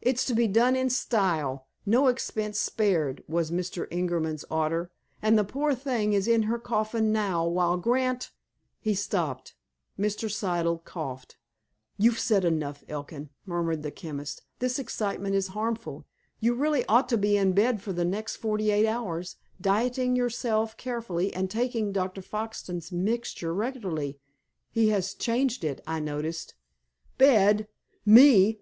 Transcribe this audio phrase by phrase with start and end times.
[0.00, 3.86] It's to be done in style—'no expense spared' was Mr.
[3.90, 8.30] Ingerman's order—and the poor thing is in her coffin now while Grant—"
[8.80, 9.54] He stopped.
[9.98, 10.30] Mr.
[10.30, 11.36] Siddle coughed.
[11.98, 14.40] "You've said enough, Elkin," murmured the chemist.
[14.60, 16.06] "This excitement is harmful.
[16.38, 20.74] You really ought to be in bed for the next forty eight hours, dieting yourself
[20.78, 22.22] carefully, and taking Dr.
[22.22, 24.18] Foxton's mixture regularly.
[24.70, 26.54] He has changed it, I noticed."
[27.18, 27.68] "Bed!
[28.06, 28.60] Me!